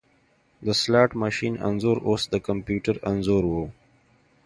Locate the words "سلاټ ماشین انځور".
0.81-1.97